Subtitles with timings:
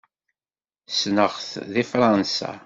[0.91, 2.51] Ssneɣ-t deg Fṛansa.